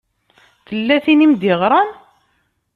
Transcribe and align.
Tella 0.67 0.97
tin 1.03 1.25
i 1.25 1.27
m-d-iɣṛan? 1.31 1.89